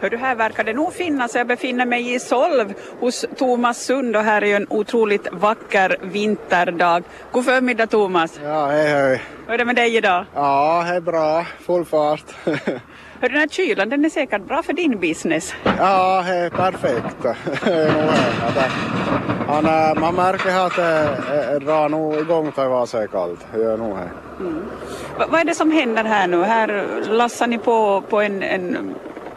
[0.00, 1.34] Hör du, här verkar det nog finnas.
[1.34, 5.96] Jag befinner mig i Solv hos Thomas Sund och här är ju en otroligt vacker
[6.02, 7.02] vinterdag.
[7.32, 8.40] God förmiddag Thomas.
[8.44, 9.22] Ja, hej hej.
[9.46, 10.24] Hur är det med dig idag?
[10.34, 11.46] Ja, det är bra.
[11.66, 12.24] Full fart.
[13.20, 15.54] Hör den här kylan den är säkert bra för din business.
[15.78, 17.16] ja, det är perfekt.
[17.64, 17.88] Det är
[19.48, 23.46] äh, man märker att det drar nog igång till vad är kallt.
[23.54, 23.98] Gör nog.
[25.18, 26.42] Va- vad är det som händer här nu?
[26.42, 28.94] Här lassar ni på, på en, en,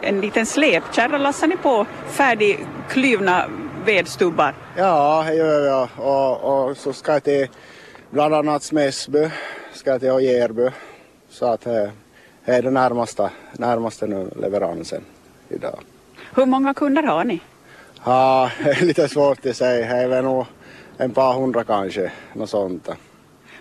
[0.08, 3.44] en liten släpkärra, lassar ni på färdigklyvna
[3.84, 4.54] vedstubbar?
[4.76, 5.88] Ja, det gör jag.
[5.96, 7.48] Och, och så ska jag till
[8.10, 9.30] bland annat Smäsby,
[9.72, 10.70] ska jag till och Järby.
[11.28, 11.90] Så att det
[12.48, 15.04] det är det närmaste, närmaste nu leveransen
[15.48, 15.80] idag.
[16.34, 17.40] Hur många kunder har ni?
[18.04, 19.94] Ja, det är lite svårt att säga.
[19.94, 20.46] Det är väl nog
[20.98, 22.88] en par hundra kanske, något sånt.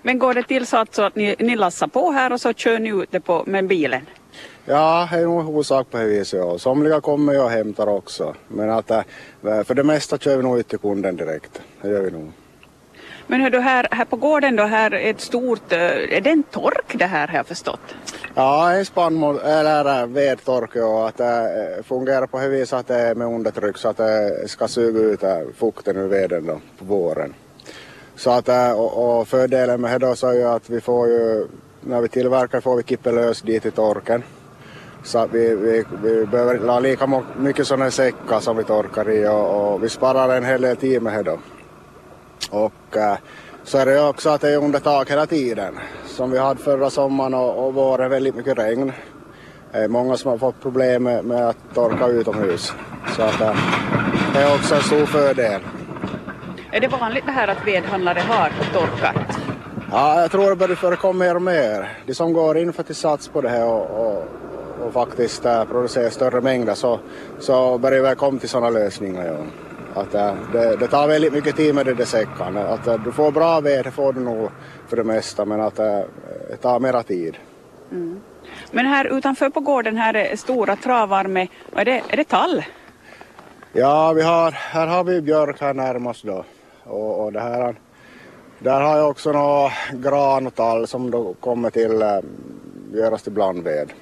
[0.01, 2.53] Men går det till så att, så att ni, ni lassar på här och så
[2.53, 4.01] kör ni ut det på, med bilen?
[4.69, 6.39] Ja, det är nog orsak på det viset.
[6.39, 6.57] Ja.
[6.57, 8.35] Somliga kommer ju och hämtar också.
[8.47, 9.03] Men att, äh,
[9.41, 11.61] för det mesta kör vi nog ut till kunden direkt.
[11.81, 12.31] Det gör vi nog.
[13.27, 16.29] Men hör du, här, här på gården då, här är ett stort, eh, är det
[16.29, 17.95] en tork det här har jag förstått?
[18.35, 22.95] Ja, en spannmål, eller äh, vedtork och att det fungerar på det viset att det
[22.95, 25.23] är med undertryck så att det ska suga ut
[25.55, 27.33] fukten ur veden då, på våren.
[28.15, 31.47] Så att, och, och fördelen med det då så är ju att vi får ju,
[31.81, 34.23] när vi tillverkar får vi kippa lös dit i torken.
[35.03, 39.27] Så vi, vi, vi behöver la lika mo- mycket sådana säckar som vi torkar i
[39.27, 41.39] och, och vi sparar en hel del tid med det då.
[42.51, 43.17] Och äh,
[43.63, 45.79] så är det också att det är under tak hela tiden.
[46.05, 48.91] Som vi hade förra sommaren och, och våren väldigt mycket regn.
[49.71, 52.73] Det är många som har fått problem med, med att torka utomhus.
[53.15, 53.55] Så att äh,
[54.33, 55.61] det är också en stor fördel.
[56.71, 59.37] Är det vanligt det här att vedhandlare har torkat?
[59.91, 61.97] Ja, jag tror det börjar förekomma mer och mer.
[62.05, 64.25] De som går in för att sats på det här och, och,
[64.87, 66.99] och faktiskt äh, producera större mängder så,
[67.39, 69.25] så börjar vi komma till sådana lösningar.
[69.25, 70.01] Ja.
[70.01, 72.67] Att, äh, det, det tar väldigt mycket tid med det där säckarna.
[72.67, 74.49] Att, äh, du får bra ved, det får du nog
[74.87, 77.37] för det mesta, men att, det tar mera tid.
[78.71, 82.23] Men här utanför på gården här är stora travar med, vad är det, är det
[82.23, 82.63] tall?
[83.73, 86.43] Ja, vi har, här har vi björk här närmast då.
[86.83, 87.75] Och, och det här,
[88.59, 92.19] där har jag också några gran och tall som då kommer till äh,
[92.93, 93.93] göras till blandved.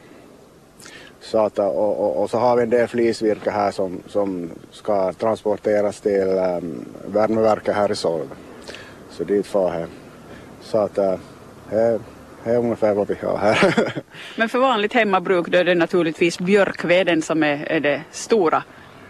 [1.25, 5.13] Så att, och, och, och så har vi en del flisvirke här som, som ska
[5.13, 8.28] transporteras till ähm, värmeverket här i Solv.
[9.09, 9.88] Så dit far här.
[10.62, 11.19] Så att det
[12.46, 13.75] det är ungefär vad vi har här.
[14.38, 18.63] Men för vanligt hemmabruk då är det naturligtvis björkveden som är, är det stora.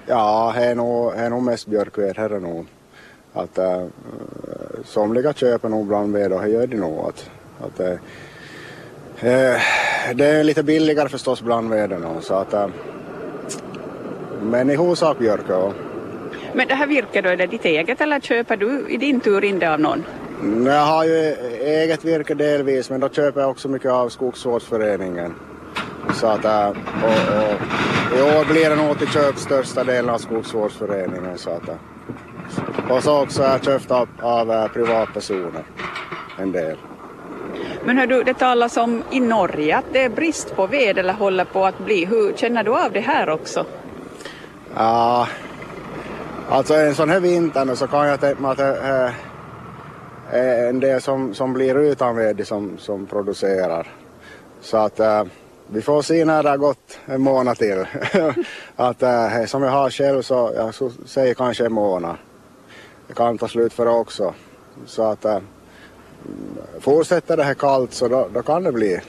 [0.06, 2.68] Ja, det är nog, är nog mest björkved här är nog.
[3.34, 3.86] Att äh,
[4.86, 7.09] somliga köper nog blandved och det gör de nog.
[7.09, 7.96] Att, att, eh,
[10.13, 12.67] det är lite billigare förstås blandveden och så att äh,
[14.41, 15.73] men i huvudsak björk ja.
[16.53, 19.43] Men det här virket då, är det ditt eget eller köper du i din tur
[19.43, 20.03] in det av någon?
[20.66, 25.33] Jag har ju eget virke delvis men då köper jag också mycket av skogsvårdsföreningen.
[26.13, 30.17] Så att, äh, och, och, I år blir det nog till köp största delen av
[30.17, 31.37] skogsvårdsföreningen.
[31.37, 31.75] Så att, äh,
[32.89, 35.63] och så också är jag köpt av, av privatpersoner
[36.37, 36.77] en del.
[37.85, 41.13] Men hör du, det talas om i Norge att det är brist på ved eller
[41.13, 42.06] håller på att bli.
[42.06, 43.66] Hur känner du av det här också?
[44.75, 45.28] Ja,
[46.50, 49.13] alltså en sån här vinter så kan jag tänka mig att det
[50.31, 53.88] är en del som, som blir utan ved som, som producerar.
[54.62, 55.23] Så att äh,
[55.67, 57.85] vi får se när det har gått en månad till.
[58.75, 62.16] att äh, som jag har själv så jag säger kanske en månad.
[63.07, 64.34] Det kan ta slut för det också.
[64.85, 65.40] Så att äh,
[66.80, 69.00] fortsätter det här kallt så då, då kan det bli,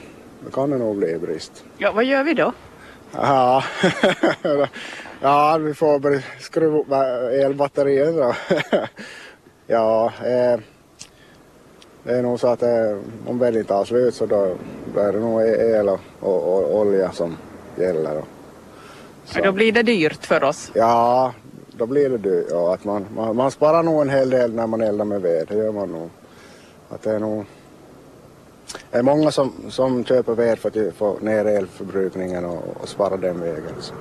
[0.45, 1.63] då kan det nog bli brist.
[1.77, 2.53] Ja, vad gör vi då?
[3.11, 3.63] Ja,
[5.21, 6.91] ja vi får börja skruva upp
[7.43, 8.35] elbatterier då.
[9.67, 10.59] ja, eh,
[12.03, 14.55] det är nog så att eh, om veden tar slut så då,
[14.93, 17.37] då är det nog el och, och, och olja som
[17.75, 18.15] gäller.
[18.15, 18.23] Då.
[19.33, 20.71] Ja, Då blir det dyrt för oss.
[20.73, 21.33] Ja,
[21.71, 22.47] då blir det dyrt.
[22.49, 25.47] Ja, att man, man, man sparar nog en hel del när man eldar med ved,
[25.47, 26.09] det gör man nog.
[26.89, 27.45] Att det är nog
[28.91, 33.17] det är många som, som köper ved för att få ner elförbrukningen och, och spara
[33.17, 33.73] den vägen.
[33.79, 33.93] Så.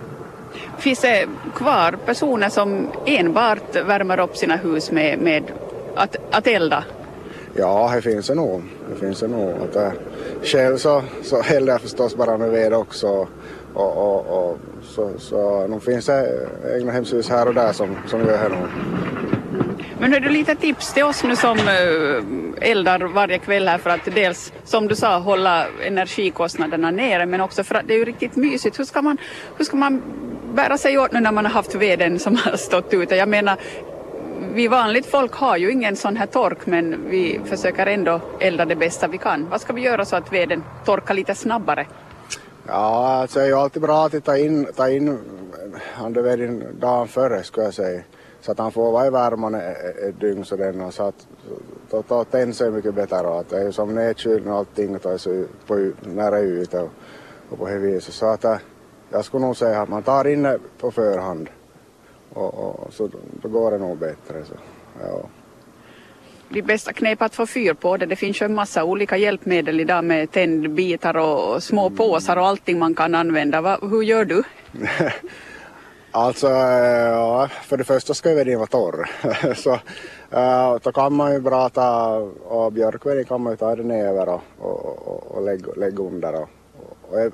[0.78, 5.42] Finns det kvar personer som enbart värmer upp sina hus med, med
[5.94, 6.84] att, att elda?
[7.54, 8.62] Ja, det finns det nog.
[8.90, 9.50] Det finns det nog.
[9.50, 9.92] Att, äh,
[10.42, 13.28] själv så, så eldar jag förstås bara med ved också.
[13.74, 18.48] Och, och, och, så, så nog finns det egnahemshus här och där som, som gör
[18.48, 18.68] det nog.
[20.00, 23.90] Men har du lite tips till oss nu som eh, eldar varje kväll här för
[23.90, 28.04] att dels, som du sa, hålla energikostnaderna nere men också för att det är ju
[28.04, 28.78] riktigt mysigt.
[28.78, 29.18] Hur ska man,
[29.56, 30.02] hur ska man
[30.54, 33.16] bära sig åt nu när man har haft veden som har stått ute?
[33.16, 33.56] Jag menar,
[34.54, 38.76] vi vanligt folk har ju ingen sån här tork men vi försöker ändå elda det
[38.76, 39.48] bästa vi kan.
[39.50, 41.86] Vad ska vi göra så att veden torkar lite snabbare?
[42.66, 47.08] Ja, alltså det är ju alltid bra att ta in, ta in eh, andeveden dagen
[47.08, 48.02] före skulle jag säga.
[48.40, 51.26] Så att han får vara i värmen ett dygn så den så att
[51.90, 54.98] då, då tänds det mycket bättre och att det är ju som nedkylning och allting
[55.66, 56.90] på, när det är ute och,
[57.50, 58.14] och på det viset.
[58.14, 58.56] Så att äh,
[59.10, 61.48] jag skulle nog säga att man tar in det på förhand
[62.32, 63.10] och, och så
[63.42, 64.44] då går det nog bättre.
[64.44, 64.54] Så,
[65.00, 65.28] ja.
[66.48, 69.80] De bästa knep att få fyr på det, det finns ju en massa olika hjälpmedel
[69.80, 73.60] idag med tändbitar och små påsar och allting man kan använda.
[73.60, 74.42] Va, hur gör du?
[76.16, 79.10] Alltså, eh, ja, för det första ska ju veden vara torr.
[79.54, 79.72] så
[80.30, 84.28] eh, då kan man ju bra ta, och björkveden kan man ju ta den över
[84.28, 86.34] och, och, och, och lägga, lägga under.
[86.34, 86.48] Och,
[87.08, 87.32] och, eh,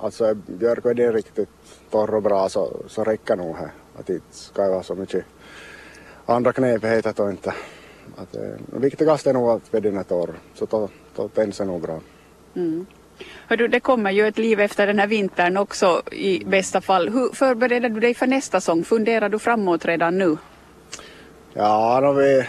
[0.00, 1.48] alltså är björkveden riktigt
[1.90, 3.70] torr och bra så, så räcker nog det.
[3.98, 5.24] Att det inte ska vara så mycket
[6.26, 7.54] andra knepigheter då inte.
[8.16, 11.82] Att, eh, viktigast är nog att veden är torr, så då, då tänds det nog
[11.82, 12.00] bra.
[12.54, 12.86] Mm.
[13.48, 17.08] Hördu, det kommer ju ett liv efter den här vintern också i bästa fall.
[17.08, 18.84] Hur förbereder du dig för nästa säsong?
[18.84, 20.36] Funderar du framåt redan nu?
[21.52, 22.46] Ja, då vi,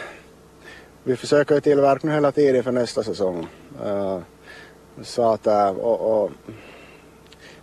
[1.04, 3.48] vi försöker ju tillverka hela tiden för nästa säsong.
[3.86, 4.20] Uh,
[5.02, 6.32] så att, uh, och, och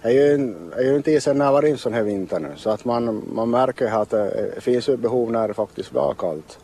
[0.02, 2.70] det är ju en, är ju tid sedan det var sån här vinter nu så
[2.70, 4.25] att man, man märker att eh,
[4.55, 6.58] det finns ett behov när det faktiskt blir kallt.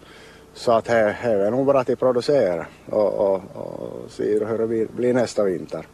[0.54, 5.14] Så att det, är nog bara att producera och, och, och se hur det blir
[5.14, 5.86] nästa vinter.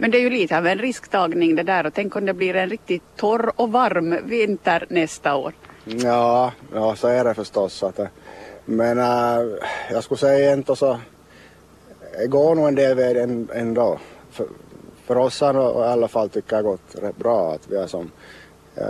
[0.00, 2.56] Men det är ju lite av en risktagning det där och tänk om det blir
[2.56, 5.52] en riktigt torr och varm vinter nästa år.
[5.84, 7.82] Ja, ja så är det förstås.
[7.82, 8.00] Att,
[8.64, 9.46] men äh,
[9.90, 10.98] jag skulle säga inte så,
[12.18, 13.98] det går nog en del ved ändå.
[14.30, 14.46] För,
[15.04, 17.86] för oss har det i alla fall tycker jag gått rätt bra att vi har
[17.86, 18.10] som
[18.74, 18.84] äh,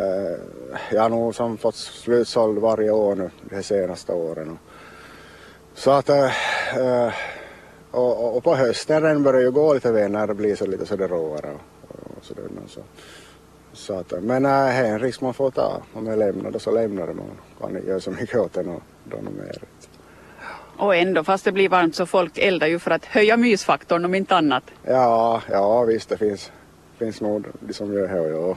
[0.91, 4.59] jag har nog som fått slutsåld varje år nu de senaste åren.
[5.75, 6.33] Så att äh,
[7.91, 11.51] och, och, på hösten börjar ju gå lite när det blir så lite sådär råare
[11.89, 12.45] och, och sådär.
[12.67, 12.81] Så,
[13.73, 15.83] så att, men äh, är en risk man får ta.
[15.93, 17.15] Om jag lämnar det så lämnar det.
[17.15, 17.27] Man
[17.61, 19.59] kan inte göra så mycket åt det då, då mer.
[20.77, 24.15] Och ändå, fast det blir varmt så folk eldar ju för att höja mysfaktorn om
[24.15, 24.65] inte annat.
[24.83, 26.53] Ja, ja visst det finns
[27.01, 28.57] finns nog de som gör det, ja.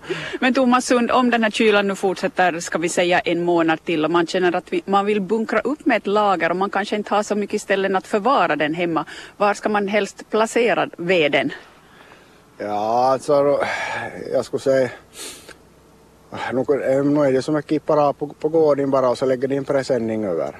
[0.40, 4.04] Men Thomas Sund, om den här kylan nu fortsätter, ska vi säga en månad till
[4.04, 6.96] och man känner att vi, man vill bunkra upp med ett lager och man kanske
[6.96, 9.04] inte har så mycket ställen att förvara den hemma.
[9.36, 11.52] Var ska man helst placera veden?
[12.58, 13.58] Ja, alltså
[14.32, 14.90] jag skulle säga
[16.52, 16.60] nu
[17.26, 20.56] är det som att kippa på, på gården bara och så lägger din presenning över.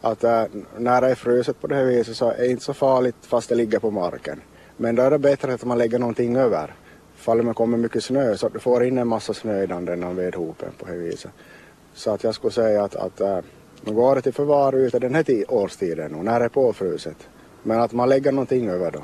[0.00, 0.44] Att äh,
[0.76, 3.48] när det är fruset på det här viset så är det inte så farligt fast
[3.48, 4.40] det ligger på marken.
[4.80, 6.74] Men då är det bättre att man lägger någonting över.
[7.16, 10.16] Faller man kommer mycket snö så att du får in en massa snö i den
[10.16, 11.30] vedhopen på det viset.
[11.94, 13.44] Så att jag skulle säga att, att eh, äh,
[13.82, 17.28] man går det till förvar ute den här årstiden och när det är påfruset.
[17.62, 19.02] Men att man lägger någonting över då.